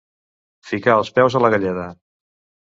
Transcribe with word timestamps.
Ficar 0.69 0.95
els 1.01 1.11
peus 1.19 1.37
a 1.41 1.43
la 1.45 1.53
galleda. 1.57 1.85